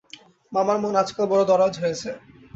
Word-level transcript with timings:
মামার 0.51 0.77
মন 0.83 0.93
আজকাল 1.01 1.25
বড় 1.31 1.41
দরাজ 1.49 1.73
হয়েছে। 1.81 2.09